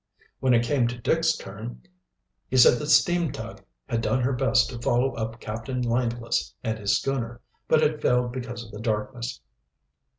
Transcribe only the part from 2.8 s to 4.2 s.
steam tug had